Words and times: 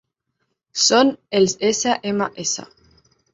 Són 0.83 1.11
els 1.41 1.53
Essa 1.69 1.95
Ema 2.13 2.29
Essa! 2.47 2.67